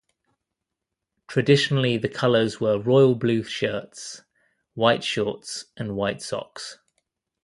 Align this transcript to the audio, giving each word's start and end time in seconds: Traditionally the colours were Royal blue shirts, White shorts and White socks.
Traditionally 1.27 1.95
the 1.95 2.09
colours 2.09 2.59
were 2.59 2.79
Royal 2.79 3.13
blue 3.13 3.43
shirts, 3.43 4.23
White 4.73 5.03
shorts 5.03 5.65
and 5.77 5.95
White 5.95 6.23
socks. 6.23 6.79